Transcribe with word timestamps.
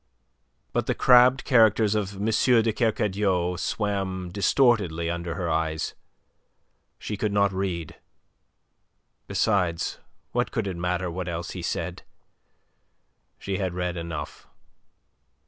But 0.73 0.87
the 0.87 0.95
crabbed 0.95 1.43
characters 1.43 1.93
of 1.93 2.15
M. 2.15 2.25
de 2.27 2.73
Kercadiou 2.73 3.55
swam 3.55 4.31
distortedly 4.31 5.11
under 5.11 5.35
her 5.35 5.47
eyes. 5.47 5.93
She 6.97 7.15
could 7.15 7.31
not 7.31 7.53
read. 7.53 7.97
Besides, 9.27 9.99
what 10.31 10.49
could 10.51 10.65
it 10.65 10.75
matter 10.75 11.11
what 11.11 11.27
else 11.29 11.51
he 11.51 11.61
said. 11.61 12.01
She 13.37 13.59
had 13.59 13.75
read 13.75 13.95
enough. 13.95 14.47